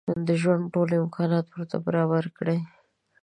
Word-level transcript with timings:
د 0.27 0.29
ژوند 0.41 0.63
ټول 0.73 0.89
امکانات 1.01 1.45
ورته 1.49 1.77
برابر 1.85 2.25
کړي. 2.37 2.59